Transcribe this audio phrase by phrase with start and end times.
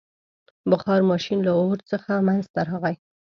[0.71, 2.95] •بخار ماشین له اور څخه منځته راغی.